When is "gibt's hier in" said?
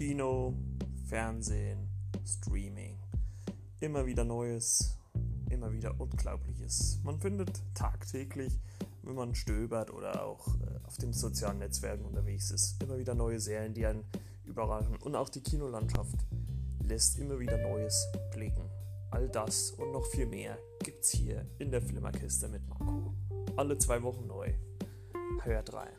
20.82-21.70